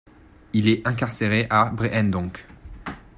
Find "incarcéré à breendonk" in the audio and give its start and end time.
0.87-2.47